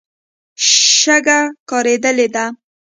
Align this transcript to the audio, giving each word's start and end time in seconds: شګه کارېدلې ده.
شګه 0.97 1.39
کارېدلې 1.69 2.27
ده. 2.33 2.45